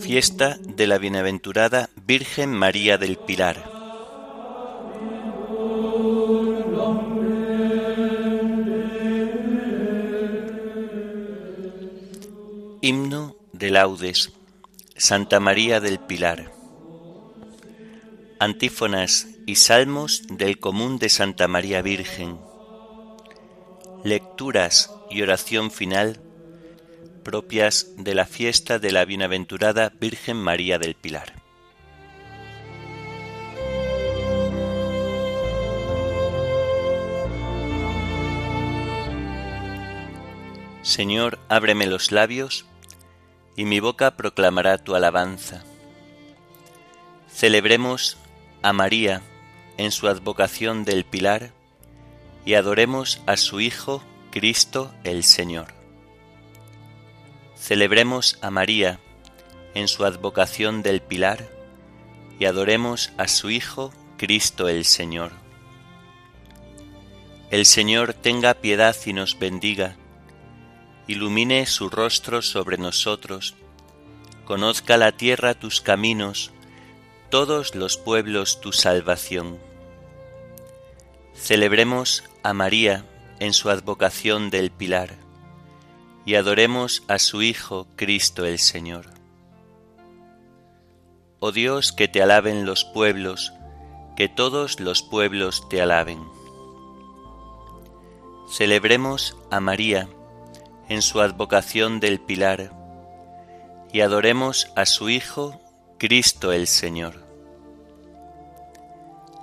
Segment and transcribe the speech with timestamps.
[0.00, 3.77] Fiesta de la Bienaventurada Virgen María del Pilar.
[14.96, 16.50] Santa María del Pilar.
[18.40, 22.40] Antífonas y salmos del común de Santa María Virgen.
[24.02, 26.20] Lecturas y oración final
[27.22, 31.34] propias de la fiesta de la Bienaventurada Virgen María del Pilar.
[40.82, 42.64] Señor, ábreme los labios,
[43.58, 45.64] y mi boca proclamará tu alabanza.
[47.28, 48.16] Celebremos
[48.62, 49.20] a María
[49.78, 51.50] en su advocación del Pilar,
[52.46, 54.00] y adoremos a su Hijo,
[54.30, 55.74] Cristo el Señor.
[57.56, 59.00] Celebremos a María
[59.74, 61.48] en su advocación del Pilar,
[62.38, 65.32] y adoremos a su Hijo, Cristo el Señor.
[67.50, 69.96] El Señor tenga piedad y nos bendiga,
[71.08, 73.54] ilumine su rostro sobre nosotros,
[74.44, 76.52] conozca la tierra tus caminos,
[77.30, 79.58] todos los pueblos tu salvación.
[81.34, 83.04] Celebremos a María
[83.40, 85.16] en su advocación del Pilar,
[86.26, 89.06] y adoremos a su Hijo Cristo el Señor.
[91.40, 93.52] Oh Dios, que te alaben los pueblos,
[94.14, 96.18] que todos los pueblos te alaben.
[98.50, 100.08] Celebremos a María,
[100.88, 102.72] en su advocación del Pilar,
[103.92, 105.60] y adoremos a su Hijo,
[105.98, 107.14] Cristo el Señor.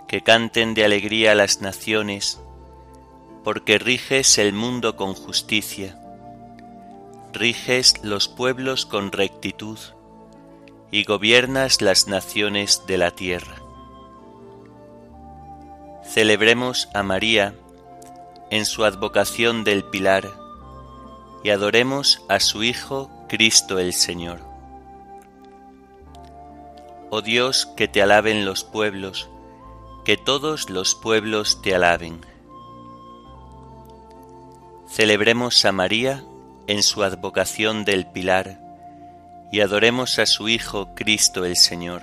[0.07, 2.39] Que canten de alegría las naciones,
[3.43, 5.99] porque riges el mundo con justicia,
[7.33, 9.77] riges los pueblos con rectitud,
[10.91, 13.55] y gobiernas las naciones de la tierra.
[16.03, 17.53] Celebremos a María
[18.51, 20.44] en su advocación del Pilar,
[21.45, 24.39] y adoremos a su Hijo Cristo el Señor.
[27.11, 29.29] Oh Dios, que te alaben los pueblos,
[30.05, 32.25] que todos los pueblos te alaben.
[34.89, 36.23] Celebremos a María
[36.65, 38.59] en su advocación del Pilar,
[39.51, 42.01] y adoremos a su Hijo Cristo el Señor.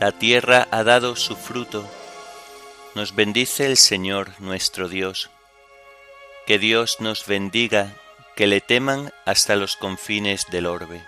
[0.00, 1.84] La tierra ha dado su fruto,
[2.94, 5.28] nos bendice el Señor nuestro Dios
[6.48, 7.92] que Dios nos bendiga,
[8.34, 11.02] que le teman hasta los confines del orbe.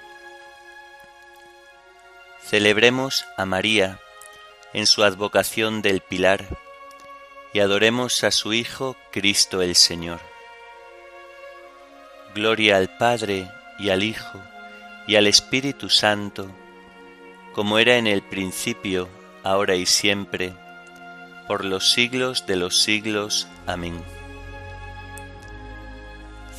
[2.43, 3.99] Celebremos a María
[4.75, 6.45] en su advocación del Pilar
[7.55, 10.21] y adoremos a su Hijo Cristo el Señor.
[12.35, 14.43] Gloria al Padre y al Hijo
[15.07, 16.51] y al Espíritu Santo,
[17.55, 19.09] como era en el principio,
[19.43, 20.53] ahora y siempre,
[21.49, 23.49] por los siglos de los siglos.
[23.67, 24.20] Amén.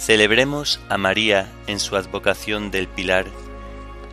[0.01, 3.28] Celebremos a María en su advocación del Pilar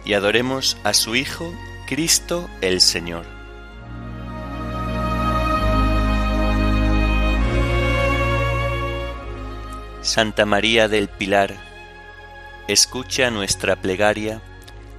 [0.04, 1.50] y adoremos a su Hijo,
[1.86, 3.24] Cristo el Señor.
[10.02, 11.54] Santa María del Pilar,
[12.68, 14.42] escucha nuestra plegaria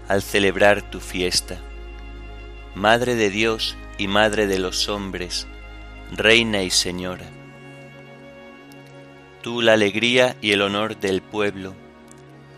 [0.08, 1.60] al celebrar tu fiesta.
[2.74, 5.46] Madre de Dios y Madre de los hombres,
[6.12, 7.39] Reina y Señora
[9.42, 11.74] tú la alegría y el honor del pueblo,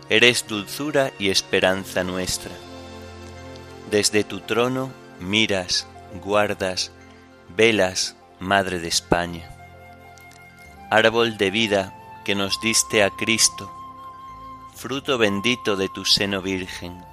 [0.08, 2.52] eres dulzura y esperanza nuestra.
[3.90, 4.90] Desde tu trono
[5.20, 5.86] miras,
[6.22, 6.92] guardas,
[7.56, 9.48] velas, Madre de España.
[10.90, 11.94] Árbol de vida
[12.24, 13.70] que nos diste a Cristo,
[14.74, 17.04] fruto bendito de tu seno virgen.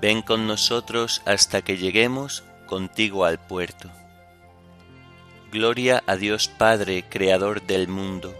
[0.00, 3.90] Ven con nosotros hasta que lleguemos contigo al puerto.
[5.50, 8.34] Gloria a Dios Padre, Creador del mundo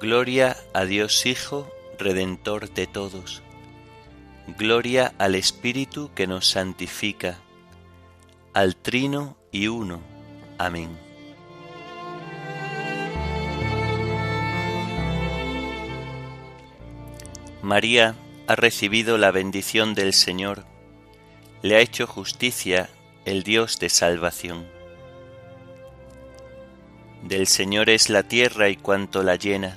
[0.00, 1.68] Gloria a Dios Hijo,
[1.98, 3.42] Redentor de todos.
[4.56, 7.40] Gloria al Espíritu que nos santifica,
[8.54, 10.00] al Trino y Uno.
[10.56, 10.96] Amén.
[17.60, 18.14] María
[18.46, 20.64] ha recibido la bendición del Señor,
[21.62, 22.88] le ha hecho justicia
[23.24, 24.64] el Dios de salvación.
[27.24, 29.76] Del Señor es la tierra y cuanto la llena,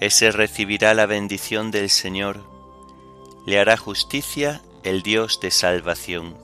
[0.00, 2.42] Ese recibirá la bendición del Señor,
[3.46, 6.38] le hará justicia el Dios de salvación.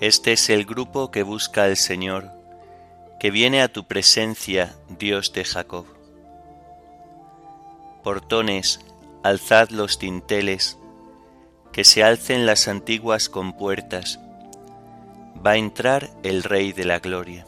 [0.00, 2.30] Este es el grupo que busca al Señor,
[3.18, 5.86] que viene a tu presencia, Dios de Jacob.
[8.04, 8.80] Portones,
[9.22, 10.76] alzad los tinteles,
[11.72, 14.20] que se alcen las antiguas compuertas,
[15.44, 17.47] va a entrar el Rey de la Gloria.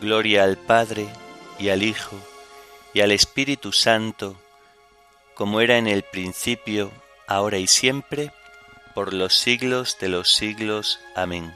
[0.00, 1.06] Gloria al Padre
[1.58, 2.16] y al Hijo
[2.94, 4.34] y al Espíritu Santo,
[5.34, 6.90] como era en el principio,
[7.26, 8.32] ahora y siempre,
[8.94, 11.00] por los siglos de los siglos.
[11.14, 11.54] Amén.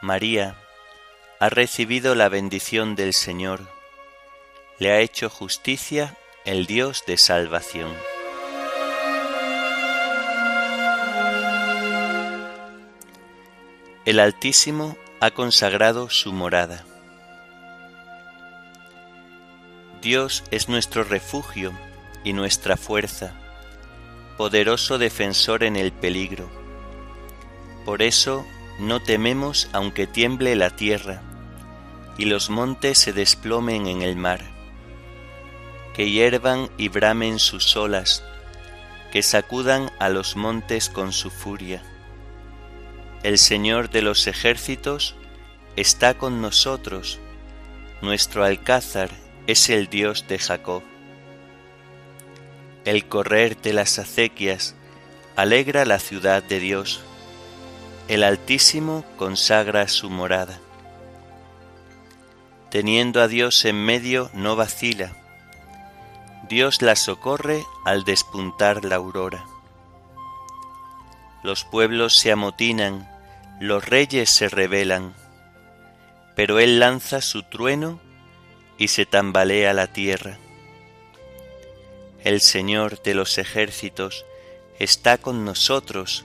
[0.00, 0.54] María
[1.40, 3.60] ha recibido la bendición del Señor,
[4.78, 7.92] le ha hecho justicia el Dios de salvación.
[14.04, 16.84] El Altísimo ha consagrado su morada.
[20.00, 21.72] Dios es nuestro refugio
[22.24, 23.32] y nuestra fuerza,
[24.36, 26.50] poderoso defensor en el peligro.
[27.84, 28.44] Por eso
[28.80, 31.22] no tememos aunque tiemble la tierra
[32.18, 34.40] y los montes se desplomen en el mar,
[35.94, 38.24] que hiervan y bramen sus olas,
[39.12, 41.80] que sacudan a los montes con su furia
[43.22, 45.14] el Señor de los ejércitos
[45.76, 47.20] está con nosotros,
[48.00, 49.10] nuestro alcázar
[49.46, 50.82] es el Dios de Jacob.
[52.84, 54.74] El correr de las acequias
[55.36, 57.00] alegra la ciudad de Dios,
[58.08, 60.58] el Altísimo consagra su morada.
[62.70, 65.12] Teniendo a Dios en medio no vacila,
[66.48, 69.46] Dios la socorre al despuntar la aurora.
[71.44, 73.11] Los pueblos se amotinan,
[73.60, 75.14] los reyes se rebelan,
[76.34, 78.00] pero Él lanza su trueno
[78.78, 80.38] y se tambalea la tierra.
[82.24, 84.24] El Señor de los ejércitos
[84.78, 86.24] está con nosotros,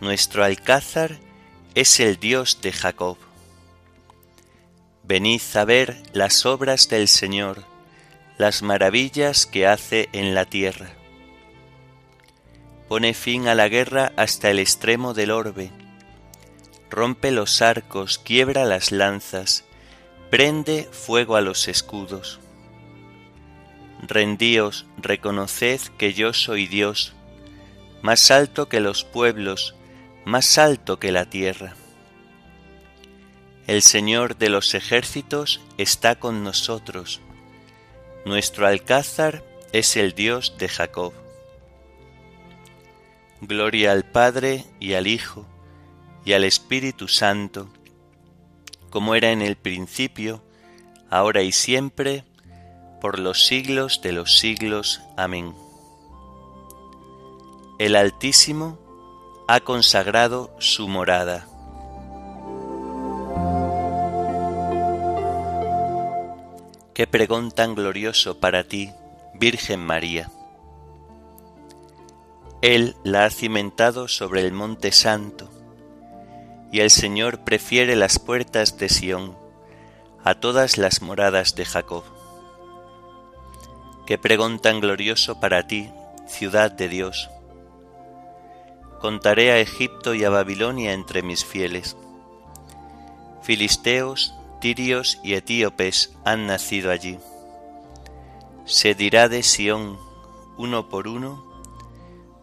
[0.00, 1.18] nuestro alcázar
[1.74, 3.18] es el Dios de Jacob.
[5.04, 7.62] Venid a ver las obras del Señor,
[8.38, 10.90] las maravillas que hace en la tierra.
[12.88, 15.70] Pone fin a la guerra hasta el extremo del orbe
[16.90, 19.64] rompe los arcos, quiebra las lanzas,
[20.30, 22.40] prende fuego a los escudos.
[24.02, 27.14] Rendíos, reconoced que yo soy Dios,
[28.02, 29.74] más alto que los pueblos,
[30.24, 31.74] más alto que la tierra.
[33.66, 37.20] El Señor de los ejércitos está con nosotros,
[38.24, 41.12] nuestro alcázar es el Dios de Jacob.
[43.40, 45.46] Gloria al Padre y al Hijo,
[46.26, 47.68] y al Espíritu Santo,
[48.90, 50.42] como era en el principio,
[51.08, 52.24] ahora y siempre,
[53.00, 55.00] por los siglos de los siglos.
[55.16, 55.54] Amén.
[57.78, 58.76] El Altísimo
[59.46, 61.46] ha consagrado su morada.
[66.92, 68.90] Qué pregón tan glorioso para ti,
[69.34, 70.28] Virgen María.
[72.62, 75.50] Él la ha cimentado sobre el monte santo
[76.72, 79.36] y el Señor prefiere las puertas de Sión
[80.24, 82.02] a todas las moradas de Jacob.
[84.06, 85.90] Qué pregón tan glorioso para ti,
[86.26, 87.30] ciudad de Dios.
[89.00, 91.96] Contaré a Egipto y a Babilonia entre mis fieles.
[93.42, 97.18] Filisteos, tirios y etíopes han nacido allí.
[98.64, 99.98] Se dirá de Sión,
[100.56, 101.44] uno por uno,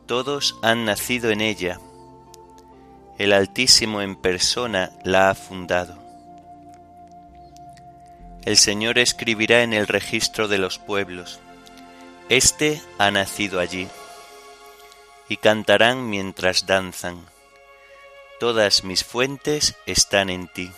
[0.06, 1.80] todos han nacido en ella
[3.18, 5.98] el Altísimo en persona la ha fundado.
[8.44, 11.40] El Señor escribirá en el registro de los pueblos,
[12.30, 13.88] Este ha nacido allí,
[15.30, 17.26] y cantarán mientras danzan,
[18.40, 20.72] Todas mis fuentes están en ti.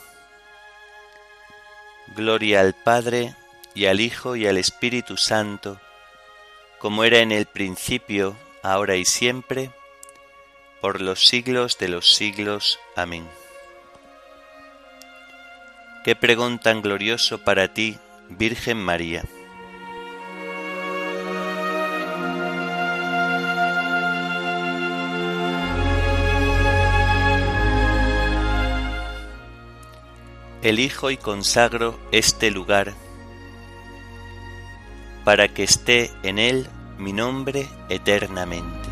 [2.15, 3.33] Gloria al Padre,
[3.73, 5.79] y al Hijo, y al Espíritu Santo,
[6.77, 9.71] como era en el principio, ahora y siempre,
[10.85, 12.79] por los siglos de los siglos.
[12.95, 13.27] Amén.
[16.03, 17.97] Qué pregón tan glorioso para ti,
[18.29, 19.23] Virgen María.
[30.61, 32.93] Elijo y consagro este lugar
[35.23, 36.67] para que esté en él
[36.99, 38.84] mi nombre eternamente.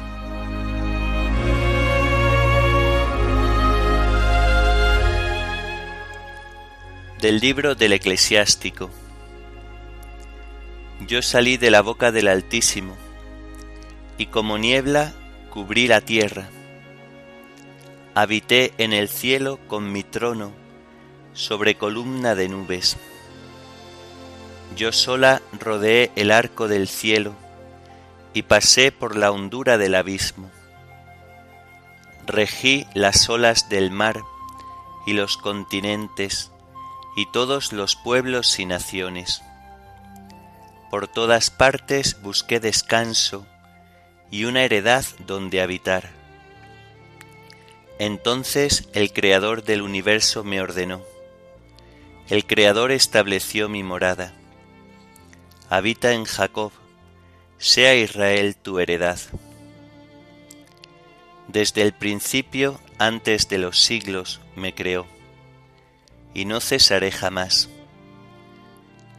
[7.24, 8.90] Del libro del eclesiástico.
[11.08, 12.98] Yo salí de la boca del Altísimo,
[14.18, 15.14] y como niebla
[15.50, 16.50] cubrí la tierra.
[18.14, 20.52] Habité en el cielo con mi trono
[21.32, 22.98] sobre columna de nubes.
[24.76, 27.34] Yo sola rodeé el arco del cielo
[28.34, 30.52] y pasé por la hondura del abismo.
[32.28, 34.20] Regí las olas del mar
[35.08, 36.53] y los continentes
[37.16, 39.42] y todos los pueblos y naciones.
[40.90, 43.46] Por todas partes busqué descanso
[44.32, 46.10] y una heredad donde habitar.
[48.00, 51.02] Entonces el Creador del universo me ordenó.
[52.30, 54.34] El Creador estableció mi morada.
[55.70, 56.72] Habita en Jacob,
[57.58, 59.20] sea Israel tu heredad.
[61.48, 65.13] Desde el principio, antes de los siglos, me creó
[66.34, 67.70] y no cesaré jamás.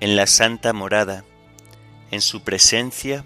[0.01, 1.25] En la santa morada,
[2.11, 3.25] en su presencia,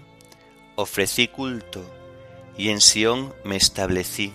[0.75, 1.83] ofrecí culto
[2.57, 4.33] y en Sión me establecí.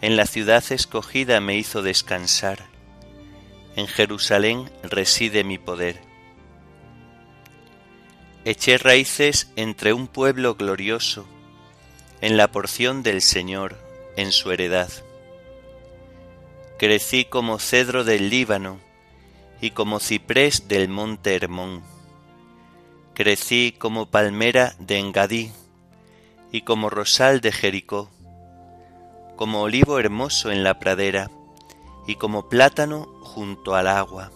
[0.00, 2.66] En la ciudad escogida me hizo descansar.
[3.76, 6.00] En Jerusalén reside mi poder.
[8.44, 11.26] Eché raíces entre un pueblo glorioso,
[12.20, 13.78] en la porción del Señor,
[14.16, 14.90] en su heredad
[16.82, 18.80] crecí como cedro del Líbano
[19.60, 21.80] y como ciprés del monte Hermón.
[23.14, 25.52] Crecí como palmera de Engadí
[26.50, 28.10] y como rosal de Jericó,
[29.36, 31.30] como olivo hermoso en la pradera
[32.08, 34.32] y como plátano junto al agua.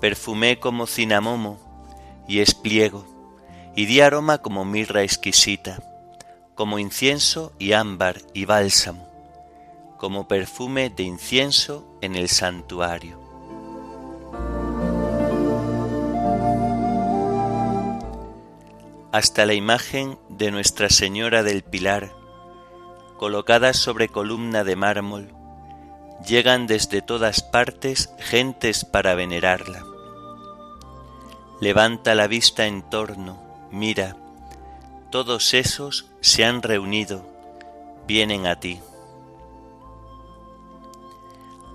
[0.00, 1.58] Perfumé como cinamomo
[2.28, 3.04] y espliego,
[3.76, 5.82] y di aroma como mirra exquisita,
[6.54, 9.09] como incienso y ámbar y bálsamo
[10.00, 13.20] como perfume de incienso en el santuario.
[19.12, 22.14] Hasta la imagen de Nuestra Señora del Pilar,
[23.18, 25.34] colocada sobre columna de mármol,
[26.26, 29.84] llegan desde todas partes gentes para venerarla.
[31.60, 33.38] Levanta la vista en torno,
[33.70, 34.16] mira,
[35.10, 37.28] todos esos se han reunido,
[38.06, 38.80] vienen a ti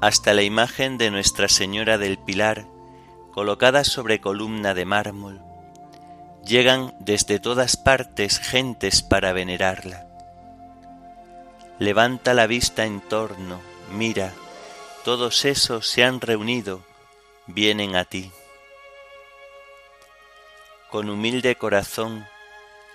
[0.05, 2.67] hasta la imagen de Nuestra Señora del Pilar,
[3.31, 5.41] colocada sobre columna de mármol.
[6.45, 10.05] Llegan desde todas partes gentes para venerarla.
[11.79, 13.59] Levanta la vista en torno,
[13.93, 14.31] mira,
[15.03, 16.83] todos esos se han reunido,
[17.47, 18.31] vienen a ti.
[20.91, 22.27] Con humilde corazón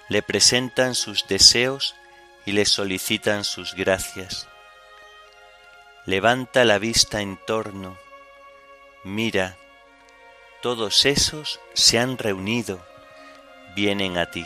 [0.08, 1.96] le presentan sus deseos
[2.46, 4.46] y le solicitan sus gracias
[6.10, 7.96] levanta la vista en torno,
[9.04, 9.56] mira,
[10.60, 12.84] todos esos se han reunido,
[13.76, 14.44] vienen a ti.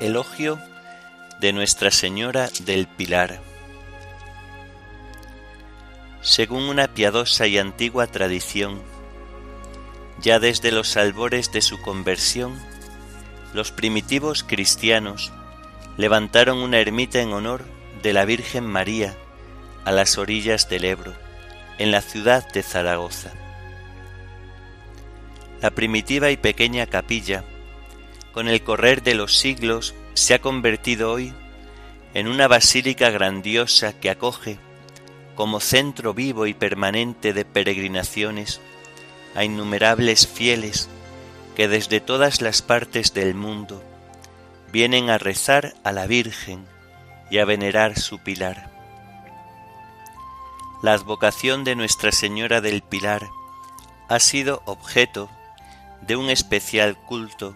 [0.00, 0.58] Elogio
[1.40, 3.40] de Nuestra Señora del Pilar.
[6.20, 8.82] Según una piadosa y antigua tradición,
[10.20, 12.60] ya desde los albores de su conversión,
[13.54, 15.32] los primitivos cristianos
[15.96, 17.64] levantaron una ermita en honor
[18.02, 19.16] de la Virgen María
[19.84, 21.14] a las orillas del Ebro,
[21.78, 23.32] en la ciudad de Zaragoza.
[25.62, 27.44] La primitiva y pequeña capilla,
[28.32, 31.32] con el correr de los siglos, se ha convertido hoy
[32.12, 34.58] en una basílica grandiosa que acoge,
[35.36, 38.60] como centro vivo y permanente de peregrinaciones,
[39.36, 40.88] a innumerables fieles
[41.54, 43.82] que desde todas las partes del mundo
[44.72, 46.66] vienen a rezar a la Virgen
[47.30, 48.70] y a venerar su pilar.
[50.82, 53.22] La advocación de Nuestra Señora del Pilar
[54.08, 55.30] ha sido objeto
[56.02, 57.54] de un especial culto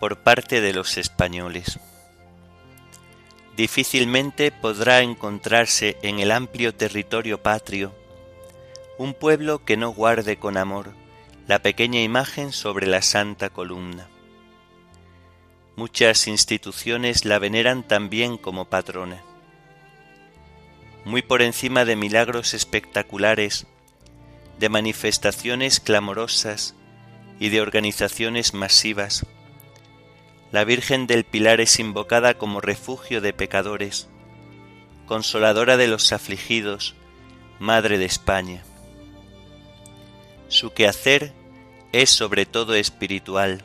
[0.00, 1.78] por parte de los españoles.
[3.56, 7.94] Difícilmente podrá encontrarse en el amplio territorio patrio
[8.98, 11.05] un pueblo que no guarde con amor
[11.46, 14.08] la pequeña imagen sobre la santa columna.
[15.76, 19.22] Muchas instituciones la veneran también como patrona.
[21.04, 23.66] Muy por encima de milagros espectaculares,
[24.58, 26.74] de manifestaciones clamorosas
[27.38, 29.24] y de organizaciones masivas,
[30.50, 34.08] la Virgen del Pilar es invocada como refugio de pecadores,
[35.06, 36.94] consoladora de los afligidos,
[37.58, 38.64] Madre de España.
[40.48, 41.32] Su quehacer
[41.92, 43.62] es sobre todo espiritual,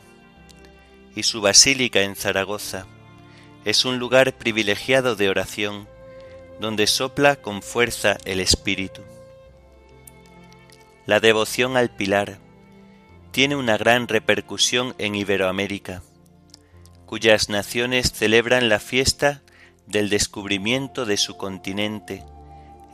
[1.14, 2.86] y su basílica en Zaragoza
[3.64, 5.86] es un lugar privilegiado de oración,
[6.60, 9.02] donde sopla con fuerza el Espíritu.
[11.06, 12.38] La devoción al Pilar
[13.30, 16.02] tiene una gran repercusión en Iberoamérica,
[17.06, 19.42] cuyas naciones celebran la fiesta
[19.86, 22.24] del descubrimiento de su continente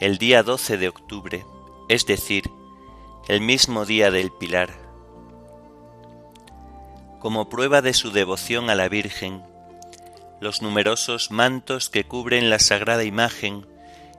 [0.00, 1.44] el día 12 de octubre,
[1.88, 2.44] es decir,
[3.28, 4.70] el mismo día del Pilar.
[7.18, 9.42] Como prueba de su devoción a la Virgen,
[10.40, 13.66] los numerosos mantos que cubren la sagrada imagen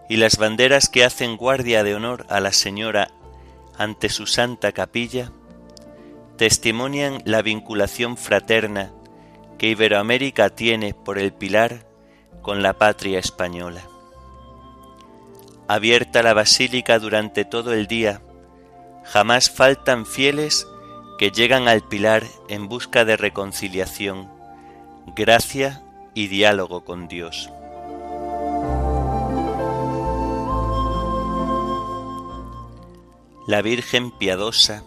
[0.10, 3.10] y las banderas que hacen guardia de honor a la Señora
[3.80, 5.32] ante su santa capilla,
[6.38, 8.92] testimonian la vinculación fraterna
[9.58, 11.88] que Iberoamérica tiene por el pilar
[12.44, 13.81] con la patria española.
[15.68, 18.22] Abierta la basílica durante todo el día,
[19.11, 20.67] jamás faltan fieles
[21.17, 24.29] que llegan al pilar en busca de reconciliación,
[25.15, 25.81] gracia
[26.13, 27.50] y diálogo con Dios.
[33.48, 34.83] La Virgen piadosa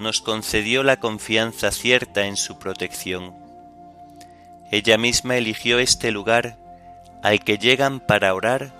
[0.00, 3.34] nos concedió la confianza cierta en su protección.
[4.72, 6.58] Ella misma eligió este lugar
[7.22, 8.72] al que llegan para orar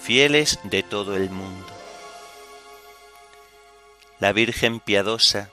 [0.00, 1.71] fieles de todo el mundo
[4.22, 5.50] la Virgen piadosa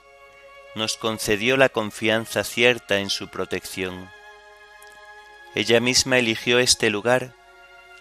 [0.76, 4.08] nos concedió la confianza cierta en su protección.
[5.56, 7.34] Ella misma eligió este lugar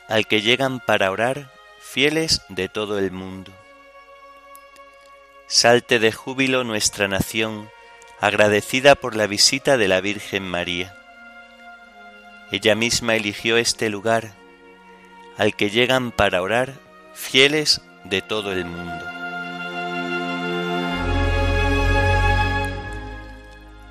[0.08, 1.52] al que llegan para orar
[1.82, 3.52] fieles de todo el mundo.
[5.48, 7.72] Salte de júbilo nuestra nación,
[8.20, 10.96] agradecida por la visita de la Virgen María.
[12.52, 14.36] Ella misma eligió este lugar
[15.36, 16.76] al que llegan para orar
[17.16, 19.09] fieles de todo el mundo.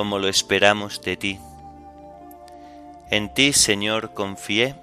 [0.00, 1.38] como lo esperamos de ti.
[3.10, 4.74] En ti, Señor, confié,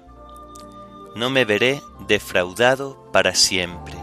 [1.16, 3.96] no me veré defraudado para siempre.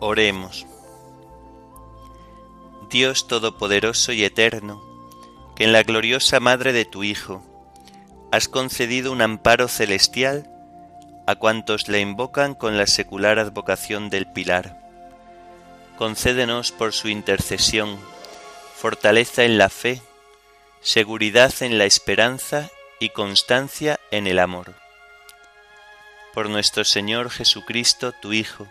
[0.00, 0.66] Oremos.
[2.90, 4.82] Dios Todopoderoso y Eterno,
[5.54, 7.42] que en la gloriosa Madre de tu Hijo
[8.30, 10.46] has concedido un amparo celestial
[11.26, 14.85] a cuantos le invocan con la secular advocación del Pilar.
[15.96, 17.98] Concédenos por su intercesión
[18.76, 20.02] fortaleza en la fe,
[20.82, 24.74] seguridad en la esperanza y constancia en el amor.
[26.34, 28.68] Por nuestro Señor Jesucristo, tu Hijo,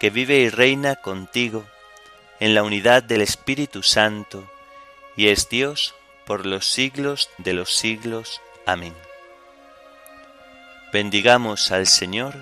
[0.00, 1.64] que vive y reina contigo
[2.40, 4.50] en la unidad del Espíritu Santo,
[5.16, 5.94] y es Dios
[6.26, 8.40] por los siglos de los siglos.
[8.66, 8.94] Amén.
[10.92, 12.34] Bendigamos al Señor,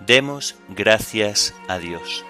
[0.00, 2.24] demos gracias a Dios.